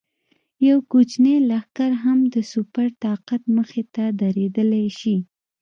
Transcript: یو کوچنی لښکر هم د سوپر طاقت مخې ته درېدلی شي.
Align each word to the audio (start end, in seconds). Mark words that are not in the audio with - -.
یو 0.67 0.77
کوچنی 0.91 1.35
لښکر 1.49 1.91
هم 2.03 2.19
د 2.33 2.35
سوپر 2.51 2.87
طاقت 3.03 3.41
مخې 3.57 3.83
ته 3.93 4.03
درېدلی 4.21 4.87
شي. 4.99 5.17